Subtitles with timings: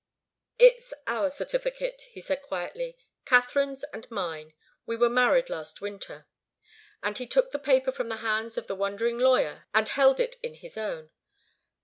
[0.57, 2.97] "It's our certificate," he said, quietly.
[3.23, 4.53] "Katharine's and mine.
[4.87, 6.25] We were married last winter."
[7.03, 10.37] And he took the paper from the hands of the wondering lawyer, and held it
[10.41, 11.11] in his own.